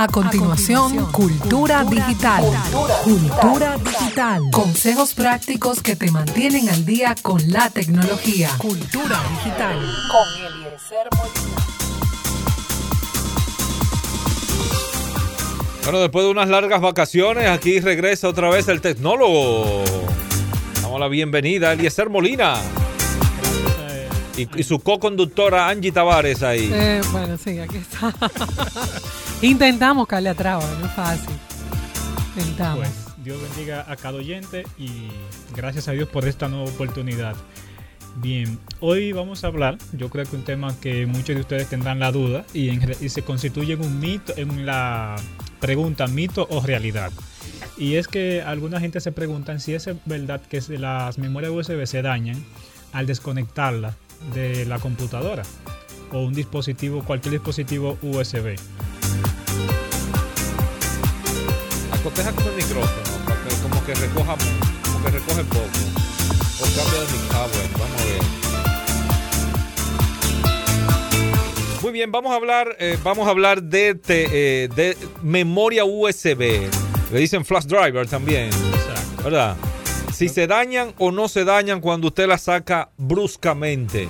[0.00, 2.44] A continuación, Cultura, Digital.
[3.02, 4.42] Cultura, Digital.
[4.52, 8.48] Consejos prácticos que te mantienen al día con la tecnología.
[8.58, 9.76] Cultura Digital.
[10.08, 11.56] Con Eliezer Molina.
[15.82, 19.82] Bueno, después de unas largas vacaciones, aquí regresa otra vez el tecnólogo.
[20.80, 22.54] Damos la bienvenida a Eliezer Molina.
[24.36, 26.70] Y, su co-conductora Angie Tavares ahí.
[26.72, 28.14] Eh, bueno, sí, aquí está.
[29.40, 31.30] Intentamos caerle atrás, no es fácil.
[32.36, 32.88] Intentamos.
[32.88, 35.08] Pues, Dios bendiga a cada oyente y
[35.54, 37.36] gracias a Dios por esta nueva oportunidad.
[38.16, 42.00] Bien, hoy vamos a hablar, yo creo que un tema que muchos de ustedes tendrán
[42.00, 42.70] la duda y,
[43.04, 45.14] y se constituye en un mito, en la
[45.60, 47.12] pregunta mito o realidad.
[47.76, 52.02] Y es que alguna gente se preguntan si es verdad que las memorias USB se
[52.02, 52.42] dañan
[52.92, 53.94] al desconectarla
[54.34, 55.44] de la computadora
[56.12, 58.56] o un dispositivo, cualquier dispositivo USB.
[62.00, 64.36] Acoteja con el micrófono, para que como que recoja,
[64.84, 65.66] como que recoge poco.
[66.60, 67.38] O cambia de micrófono.
[67.38, 68.22] Ah, bueno, vamos a ver.
[71.82, 76.68] Muy bien, vamos a hablar, eh, vamos a hablar de, eh, de memoria USB.
[77.12, 78.46] Le dicen flash driver también.
[78.46, 79.22] Exacto.
[79.24, 79.56] ¿Verdad?
[80.18, 84.08] si se dañan o no se dañan cuando usted la saca bruscamente.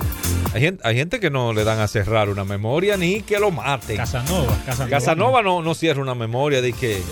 [0.55, 3.51] Hay gente, hay gente que no le dan a cerrar una memoria ni que lo
[3.51, 3.97] mate.
[3.97, 4.57] Casanova.
[4.65, 7.03] Casanova, Casanova no, no cierra una memoria de que...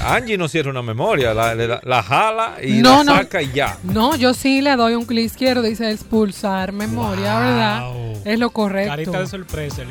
[0.00, 3.76] Angie no cierra una memoria, la, jala y la saca y ya.
[3.82, 7.92] No, yo sí le doy un clic izquierdo, dice expulsar memoria, ¿verdad?
[8.24, 8.90] Es lo correcto.
[8.90, 9.82] Carita de sorpresa,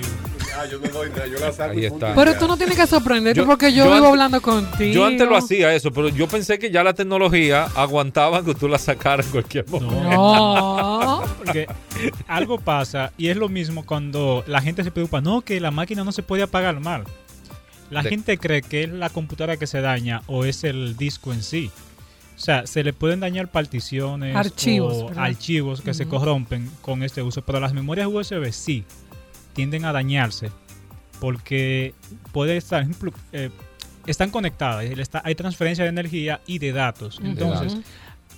[0.58, 1.72] Ah, yo me doy, yo la saco.
[1.72, 2.14] Ahí está.
[2.16, 4.94] Pero tú no tienes que sorprenderte porque yo, vivo hablando contigo.
[4.94, 8.68] Yo antes lo hacía eso, pero yo pensé que ya la tecnología aguantaba que tú
[8.68, 10.04] la sacaras en cualquier momento.
[10.04, 11.68] No, porque
[12.28, 16.04] algo pasa y es lo mismo cuando la gente se preocupa, no, que la máquina
[16.04, 17.04] no se puede apagar mal.
[17.90, 21.42] La gente cree que es la computadora que se daña o es el disco en
[21.42, 21.72] sí.
[22.38, 27.22] O sea, se le pueden dañar particiones archivos, o archivos que se corrompen con este
[27.22, 28.86] uso, pero las memorias USB sí
[29.54, 30.52] tienden a dañarse
[31.20, 31.94] porque
[32.32, 32.86] puede estar,
[33.34, 33.50] eh,
[34.08, 34.86] están conectadas,
[35.24, 37.20] hay transferencia de energía y de datos.
[37.24, 37.78] Entonces,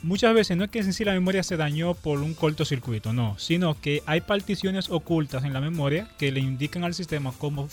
[0.04, 3.38] muchas veces no es que en sí la memoria se dañó por un cortocircuito, no,
[3.38, 7.70] sino que hay particiones ocultas en la memoria que le indican al sistema cómo,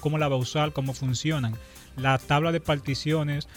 [0.00, 1.54] cómo la va a usar, cómo funcionan.
[1.96, 3.48] La tabla de particiones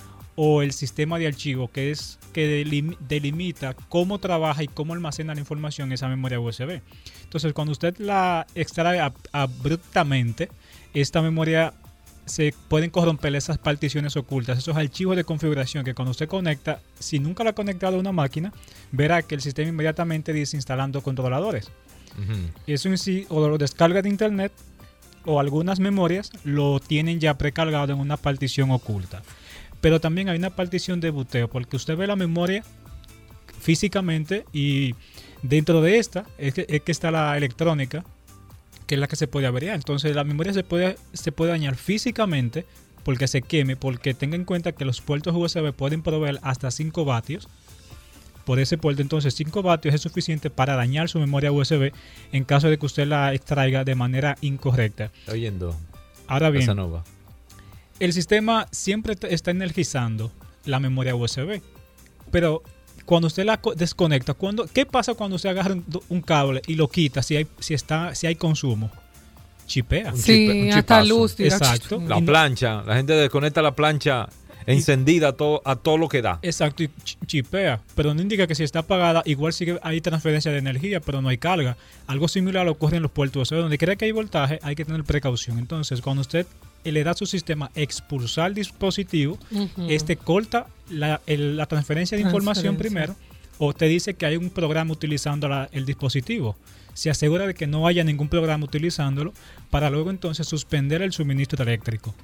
[0.42, 2.66] o el sistema de archivo que es que
[3.10, 6.80] delimita cómo trabaja y cómo almacena la información esa memoria USB.
[7.24, 9.02] Entonces, cuando usted la extrae
[9.34, 10.50] abruptamente,
[10.94, 11.74] esta memoria
[12.26, 17.20] se pueden corromper esas particiones ocultas, esos archivos de configuración que cuando usted conecta, si
[17.20, 18.54] nunca lo ha conectado a una máquina,
[18.94, 21.70] verá que el sistema inmediatamente dice instalando controladores.
[22.66, 24.54] Eso en sí, o lo descarga de internet,
[25.26, 29.22] o algunas memorias lo tienen ya precargado en una partición oculta.
[29.82, 32.64] Pero también hay una partición de buteo, porque usted ve la memoria
[33.60, 34.96] físicamente y
[35.42, 38.04] dentro de esta es que, está la electrónica,
[38.88, 39.76] que es la que se puede averiar.
[39.76, 42.66] Entonces la memoria se puede, se puede dañar físicamente
[43.04, 47.06] porque se queme, porque tenga en cuenta que los puertos USB pueden proveer hasta 5
[47.06, 47.48] vatios.
[48.46, 51.92] Por ese puerto, entonces 5 vatios es suficiente para dañar su memoria USB
[52.32, 55.12] en caso de que usted la extraiga de manera incorrecta.
[55.32, 55.76] oyendo.
[56.28, 56.68] Ahora bien,
[58.00, 60.32] el sistema siempre está energizando
[60.66, 61.62] la memoria USB.
[62.32, 62.64] Pero
[63.06, 65.76] cuando usted la desconecta, cuando, ¿qué pasa cuando usted agarra
[66.10, 68.92] un, cable y lo quita si hay, si está, si hay consumo?
[69.66, 70.14] Chipea.
[70.16, 71.40] sí, hasta luz.
[71.40, 72.02] Exacto.
[72.08, 74.28] La plancha, la gente desconecta la plancha
[74.66, 76.40] encendida a todo, a todo lo que da.
[76.42, 76.90] Exacto, y
[77.26, 81.22] chipea, pero no indica que si está apagada, igual sigue hay transferencia de energía, pero
[81.22, 81.78] no hay carga.
[82.08, 85.04] Algo similar ocurre en los puertos USB, donde cree que hay voltaje, hay que tener
[85.04, 85.58] precaución.
[85.58, 86.46] Entonces, cuando usted
[86.84, 89.38] le da a su sistema expulsar el dispositivo,
[89.88, 91.20] este corta la,
[91.68, 93.16] transferencia de información primero
[93.58, 96.56] o te dice que hay un programa utilizando el dispositivo.
[96.94, 99.34] Se asegura de que no haya ningún programa utilizándolo
[99.70, 102.16] para luego entonces suspender el suministro eléctrico.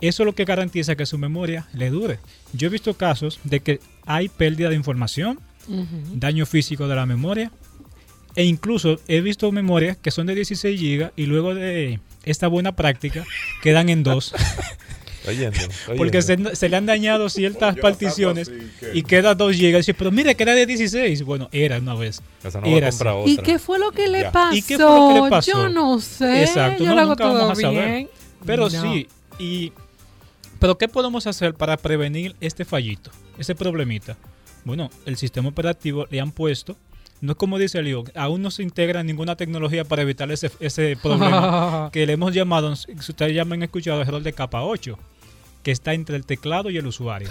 [0.00, 2.18] Eso es lo que garantiza que su memoria le dure.
[2.52, 5.40] Yo he visto casos de que hay pérdida de información,
[6.14, 7.50] daño físico de la memoria,
[8.34, 11.98] e incluso he visto memorias que son de 16 GB y luego de
[12.30, 13.24] esta buena práctica
[13.62, 14.34] quedan en dos.
[15.96, 18.50] Porque se, le han dañado ciertas particiones
[18.94, 19.76] y queda 2 GB.
[19.76, 21.22] Dice, pero mire, que era de 16.
[21.22, 22.22] Bueno, era una vez.
[22.64, 22.90] Era
[23.26, 24.56] ¿Y qué fue lo que le pasó?
[24.56, 25.52] ¿Y qué fue lo que le pasó?
[25.52, 26.42] Yo no sé.
[26.42, 28.08] Exacto, Yo no, lo hago todo bien.
[28.44, 29.08] Pero sí,
[29.38, 29.72] y
[30.58, 34.16] pero ¿qué podemos hacer para prevenir este fallito, ese problemita?
[34.64, 36.76] Bueno, el sistema operativo le han puesto
[37.20, 40.96] no es como dice Leo, aún no se integra ninguna tecnología para evitar ese, ese
[41.02, 44.98] problema que le hemos llamado, si ustedes ya me han escuchado, error de capa 8,
[45.62, 47.28] que está entre el teclado y el usuario.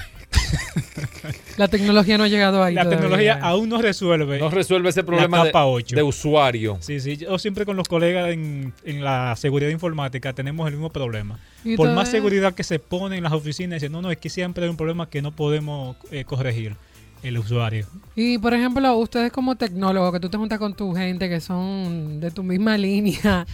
[1.57, 2.75] La tecnología no ha llegado ahí.
[2.75, 2.99] La todavía.
[2.99, 4.39] tecnología aún no resuelve.
[4.39, 5.95] No resuelve ese problema de, capa 8.
[5.95, 6.77] de usuario.
[6.79, 10.89] Sí, sí, yo siempre con los colegas en, en la seguridad informática tenemos el mismo
[10.89, 11.39] problema.
[11.75, 14.65] Por más seguridad que se pone en las oficinas, dicen, no, no, es que siempre
[14.65, 16.75] hay un problema que no podemos eh, corregir
[17.23, 17.87] el usuario.
[18.15, 22.19] Y por ejemplo, ustedes como tecnólogos, que tú te juntas con tu gente que son
[22.19, 23.45] de tu misma línea,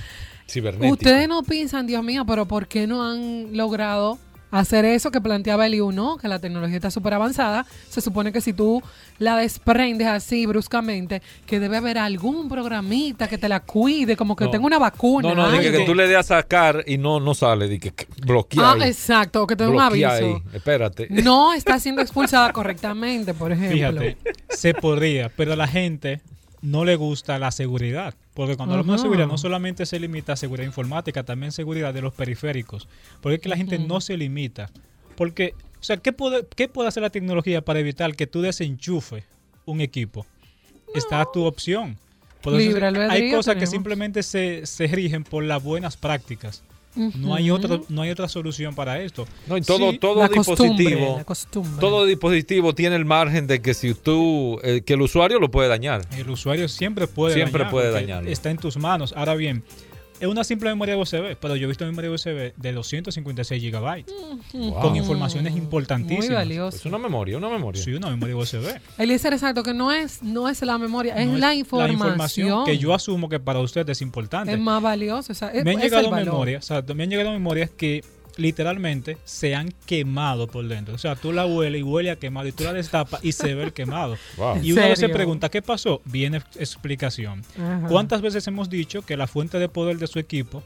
[0.90, 4.20] ustedes no piensan, Dios mío, pero ¿por qué no han logrado
[4.60, 5.92] hacer eso que planteaba Eliu?
[5.92, 7.66] No, que la tecnología está súper avanzada.
[7.90, 8.82] Se supone que si tú
[9.20, 14.46] la desprendes así bruscamente, que debe haber algún programita que te la cuide, como que
[14.46, 14.52] No.
[14.52, 15.30] tenga una vacuna.
[15.30, 17.92] No, no, de que, tú le des a sacar y no, no sale, de que
[17.92, 18.90] que bloquea Ah, ahí.
[18.90, 20.08] exacto, que te dé un aviso.
[20.10, 20.36] ahí.
[20.54, 21.08] Espérate.
[21.10, 23.76] No está siendo expulsada correctamente, por ejemplo.
[24.02, 24.18] Fíjate,
[24.50, 26.22] se podría, pero la gente
[26.64, 28.16] no le gusta la seguridad.
[28.34, 32.02] Porque cuando hablamos de seguridad, no solamente se limita a seguridad informática, también seguridad de
[32.02, 32.88] los periféricos.
[33.22, 34.72] Porque es que la gente no se limita.
[35.18, 39.26] Porque, o sea, ¿qué puede, ¿qué puede hacer la tecnología para evitar que tú desenchufe
[39.66, 40.26] un equipo?
[40.96, 41.98] Está tu opción.
[43.10, 46.64] Hay cosas que simplemente se, se rigen por las buenas prácticas.
[46.96, 49.26] No hay, otro, no hay otra solución para esto.
[49.48, 51.18] No, y todo, Sí, todo la costumbre, dispositivo.
[51.18, 51.80] la costumbre.
[51.80, 55.70] Todo dispositivo tiene el margen de que si tú, eh, que el usuario lo puede
[55.70, 56.02] dañar.
[56.16, 58.30] El usuario siempre puede Siempre dañarlo, puede dañarlo.
[58.30, 59.14] Está en tus manos.
[59.18, 59.64] Ahora bien,
[60.20, 64.14] es una simple memoria USB, pero yo he visto memoria USB de 256 gigabytes
[64.54, 64.80] Wow.
[64.82, 66.30] con informaciones Muy importantísimas.
[66.30, 66.78] valioso.
[66.78, 67.82] Es una memoria, una memoria.
[67.82, 68.80] Sí, una memoria USB.
[68.98, 72.66] Eliezer, exacto, que no es, no es la memoria, es No la información.
[72.66, 74.54] que yo asumo que para usted es importante.
[74.54, 75.32] es más valiosa.
[75.34, 78.04] o sea, es- me han llegado memorias, o sea, me han llegado memorias que
[78.38, 80.96] literalmente se han quemado por dentro.
[80.96, 83.54] O sea, tú la hueles y huele a quemado y tú la destapas y se
[83.56, 84.18] ve el quemado.
[84.38, 84.56] Wow.
[84.58, 86.02] ¿En Y uno se pregunta, ¿qué pasó?
[86.06, 87.44] Viene explicación.
[87.88, 90.64] ¿Cuántas veces hemos dicho que la fuente de poder de su equipo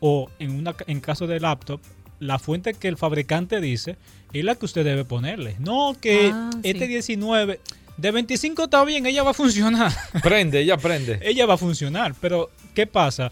[0.00, 1.80] o en una en caso de laptop
[2.20, 3.96] la fuente que el fabricante dice
[4.32, 5.56] es la que usted debe ponerle?
[5.58, 6.92] No que Ah, este sí.
[6.92, 7.60] 19
[7.98, 9.92] de 25 está bien, ella va a funcionar.
[10.22, 11.18] Prende, ella prende.
[11.22, 13.30] ella va a funcionar, pero ¿qué pasa?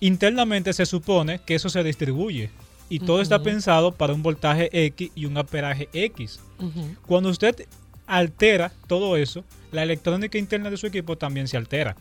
[0.00, 2.50] Internamente se supone que eso se distribuye
[2.88, 6.40] y todo está pensado para un voltaje X y un amperaje X.
[7.06, 7.66] Cuando usted
[8.06, 11.96] altera todo eso, la electrónica interna de su equipo también se altera.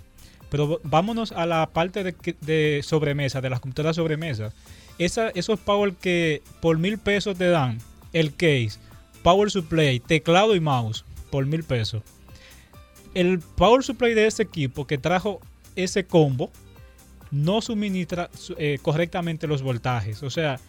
[0.49, 4.53] Pero vámonos a la parte de, de sobremesa, de las computadoras sobremesa.
[4.97, 7.79] Esa, esos power que por mil pesos te dan
[8.13, 8.79] el case,
[9.23, 12.01] power supply, teclado y mouse por mil pesos.
[13.13, 15.41] El power supply de ese equipo que trajo
[15.75, 16.51] ese combo
[17.29, 20.23] no suministra su- eh, correctamente los voltajes.
[20.23, 20.59] O sea,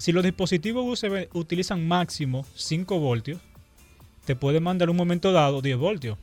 [0.00, 3.38] si los dispositivos USB utilizan máximo 5 voltios,
[4.24, 6.16] te puede mandar un momento dado 10 voltios.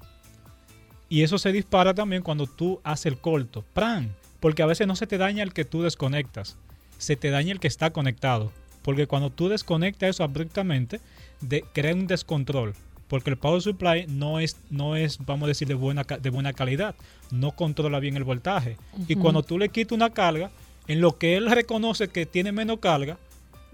[1.10, 3.64] Y eso se dispara también cuando tú haces el corto.
[3.74, 4.16] ¡Pran!
[4.40, 6.58] Porque a veces no se te daña el que tú desconectas,
[6.98, 8.52] se te daña el que está conectado.
[8.82, 11.00] Porque cuando tú desconectas eso abruptamente,
[11.42, 12.74] de, crea un descontrol.
[13.08, 16.54] Porque el power supply no es, no es vamos a decir, de buena, de buena
[16.54, 16.96] calidad.
[17.30, 18.76] No controla bien el voltaje.
[19.08, 20.50] Y cuando tú le quitas una carga,
[20.88, 23.20] en lo que él reconoce que tiene menos carga,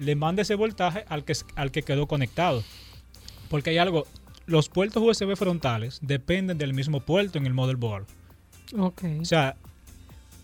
[0.03, 2.63] le manda ese voltaje al que, al que quedó conectado.
[3.49, 4.05] Porque hay algo,
[4.45, 8.05] los puertos USB frontales dependen del mismo puerto en el motherboard.
[8.77, 9.03] Ok.
[9.21, 9.55] O sea,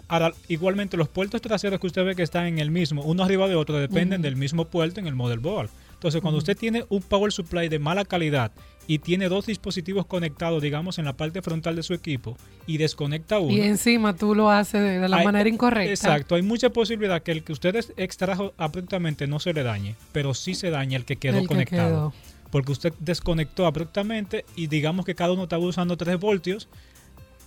[0.08, 3.48] ahora, igualmente los puertos traseros que usted ve que están en el mismo, uno arriba
[3.48, 5.70] de otro, dependen del mismo puerto en el motherboard.
[6.00, 8.54] Entonces, cuando usted tiene un power supply de mala calidad
[8.88, 13.38] y tiene dos dispositivos conectados, digamos, en la parte frontal de su equipo y desconecta
[13.40, 15.92] uno, Y encima tú lo haces de, la hay- manera incorrecta.
[15.92, 19.95] Exacto, hay mucha posibilidad que el que usted ex- extrajo abruptamente no se le dañe,
[20.14, 22.14] pero sí se daña el que quedó El que conectado.
[22.14, 22.14] quedó.
[22.50, 26.69] Porque usted desconectó abruptamente y digamos que cada uno estaba usando 3 voltios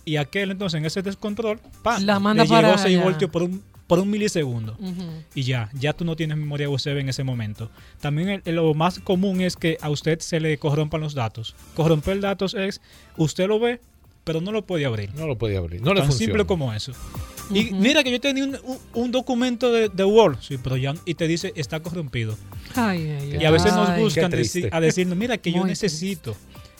[0.05, 2.03] y aquel entonces en ese descontrol, ¡pam!
[2.05, 3.03] La manda le llegó para 6 allá.
[3.03, 4.77] voltios por un, por un milisegundo.
[5.35, 7.69] Y ya, ya tú no tienes memoria USB en ese momento.
[8.01, 11.55] También el- el- lo más común es que a usted se le corrompan los datos.
[11.75, 12.81] Corromper datos es,
[13.17, 13.81] usted lo ve,
[14.23, 15.13] pero no lo puede abrir.
[15.15, 15.81] No lo podía abrir.
[15.81, 16.31] No le Tan funciona.
[16.31, 16.93] simple como eso.
[17.53, 20.95] Y mira que yo tenía un, un- un documento de, de Word, sí, pero ya,
[21.05, 22.37] y te dice está corrompido.
[22.73, 26.37] Ay, ay, Y a veces nos buscan deci- a decirnos, mira que yo necesito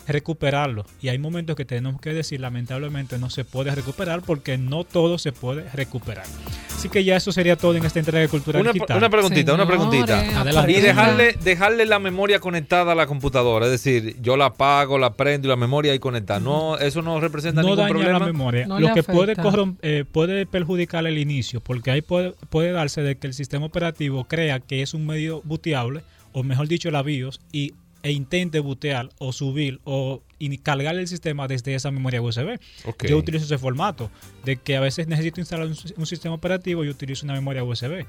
[0.08, 0.86] recuperarlo.
[1.02, 5.18] Y hay momentos que tenemos que decir, lamentablemente no se puede recuperar porque no todo
[5.18, 6.26] se puede recuperar.
[6.74, 8.98] Así que ya eso sería todo en esta entrega de cultura Una, digital.
[8.98, 10.42] una preguntita, una preguntita.
[10.42, 10.72] Adelante.
[10.74, 13.66] Y dejarle, dejarle la memoria conectada a la computadora.
[13.68, 16.40] Es decir, yo la apago, la prendo y la memoria ahí conectada.
[16.42, 18.20] No, eso no representa no ningún daña problema.
[18.20, 18.66] la memoria.
[18.68, 19.74] No Lo que puede, afecta.
[19.82, 24.26] eh, puede perjudicar el inicio, porque ahí puede, puede darse de que el sistema operativo
[24.26, 26.02] crea que es un medio booteable,
[26.34, 30.22] o mejor dicho, la BIOS, y e intente bootear o subir o
[30.62, 32.60] cargar el sistema desde esa memoria USB.
[33.08, 34.12] Yo utilizo ese formato
[34.44, 38.06] de que a veces necesito instalar un, un sistema operativo y utilizo una memoria USB.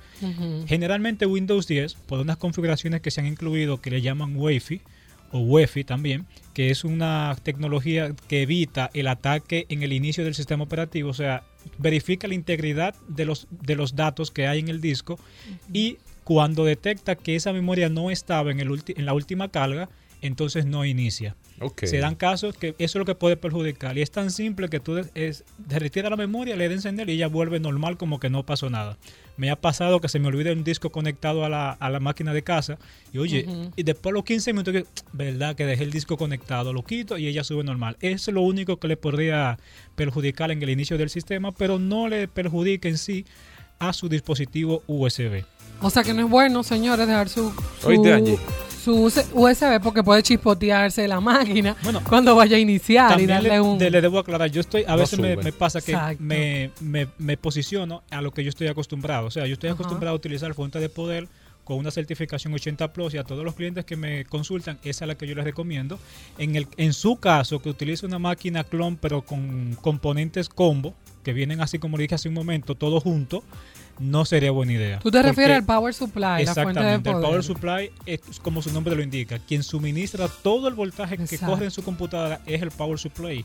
[0.67, 4.81] Generalmente Windows 10, por unas configuraciones que se han incluido que le llaman Wi-Fi
[5.31, 10.35] o UEFI también, que es una tecnología que evita el ataque en el inicio del
[10.35, 11.45] sistema operativo, o sea,
[11.79, 15.19] verifica la integridad de los, de los datos que hay en el disco
[15.73, 19.89] y cuando detecta que esa memoria no estaba en, el ulti- en la última carga,
[20.23, 21.37] entonces no inicia.
[21.61, 21.85] Ok.
[21.85, 23.97] Se dan casos que eso es lo que puede perjudicar.
[23.99, 27.09] Y es tan simple que tú de- es, te retiras la memoria, le das encender
[27.11, 28.97] y ella vuelve normal como que no pasó nada.
[29.37, 32.33] Me ha pasado que se me olvida un disco conectado a la, a la máquina
[32.33, 32.79] de casa.
[33.13, 36.73] Y oye, y después de los 15 minutos, que, verdad que dejé el disco conectado,
[36.73, 37.97] lo quito y ella sube normal.
[38.01, 39.59] Eso es lo único que le podría
[39.95, 43.27] perjudicar en el inicio del sistema, pero no le perjudica en sí
[43.79, 45.45] a su dispositivo USB.
[45.81, 48.39] O sea que no es bueno, señores, dejar su, su, Oíste, Angie.
[48.83, 49.05] su
[49.35, 53.79] USB porque puede chispotearse la máquina Bueno, cuando vaya a iniciar y darle le, un...
[53.79, 58.03] le debo aclarar, yo estoy, a No veces me, pasa que me, me- me posiciono
[58.11, 59.27] a lo que yo estoy acostumbrado.
[59.27, 59.75] O sea, yo estoy Ajá.
[59.75, 61.29] acostumbrado a utilizar fuente de poder
[61.65, 65.09] con una certificación 80 Plus y a todos los clientes que me consultan, esa es
[65.09, 65.99] la que yo les recomiendo.
[66.37, 71.33] En, el, en su caso, que utilice una máquina clon pero con componentes combo, que
[71.33, 73.43] vienen así como le dije hace un momento, todo junto,
[73.99, 74.99] no sería buena idea.
[74.99, 77.29] Tú te refieres al power supply, la fuente de Exactamente, el poder.
[77.29, 79.39] power supply es como su nombre lo indica.
[79.39, 83.45] Quien suministra todo el voltaje que corre en su computadora es el power supply.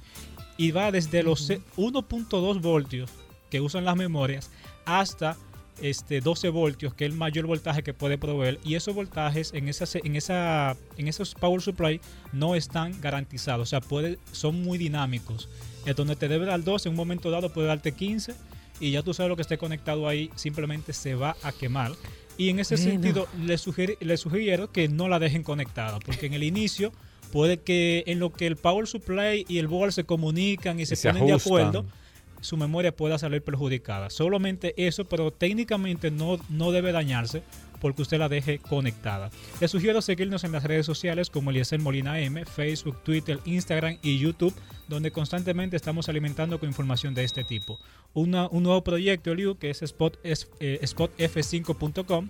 [0.57, 3.09] Y va desde los se- 1.2 voltios
[3.49, 4.49] que usan las memorias
[4.85, 5.37] hasta
[5.81, 8.59] este 12 voltios, que es el mayor voltaje que puede proveer.
[8.65, 12.01] Y esos voltajes en, esa, en, esa, en esos power supply
[12.33, 13.61] no están garantizados.
[13.61, 15.47] O sea, puede, son muy dinámicos.
[15.85, 18.33] Es donde te debe dar 12, en un momento dado puede darte 15
[18.79, 21.91] y ya tú sabes lo que esté conectado ahí simplemente se va a quemar.
[22.37, 26.33] Y en ese sentido, le, sugiere- le sugiero que no la dejen conectada, porque en
[26.33, 26.93] el inicio
[27.33, 30.95] puede que en lo que el power supply y el board se comunican y se,
[30.95, 31.85] se ponen de acuerdo,
[32.41, 34.09] su memoria pueda salir perjudicada.
[34.09, 37.43] Solamente eso, pero técnicamente no, no debe dañarse
[37.81, 39.29] porque usted la deje conectada.
[39.59, 44.17] Le sugiero seguirnos en las redes sociales como Eliezer Molina M, Facebook, Twitter, Instagram y
[44.19, 44.53] YouTube,
[44.87, 47.79] donde constantemente estamos alimentando con información de este tipo.
[48.13, 52.27] Una- un nuevo proyecto, Liu, que es, Spot, es eh, spotf5.com,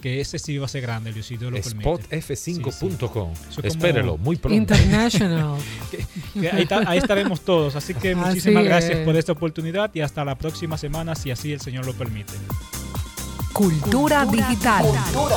[0.00, 1.88] que ese sí va a ser grande, Liu, si Dios lo permite.
[2.20, 3.32] Spotf5.com.
[3.32, 4.54] Eso como- Espérelo, muy pronto.
[4.56, 5.56] International.
[6.34, 7.76] Que ahí, ta- ahí estaremos todos.
[7.76, 9.04] Así que Así muchísimas gracias es.
[9.06, 12.32] por esta oportunidad y hasta la próxima semana, si así el Señor lo permite.
[13.52, 14.84] Cultura digital.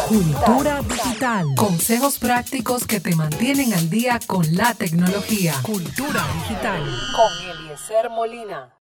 [0.07, 1.45] Cultura digital.
[1.57, 5.53] Consejos prácticos que te mantienen al día con la tecnología.
[5.61, 6.81] Cultura digital.
[6.83, 8.75] con Eliezer Molina.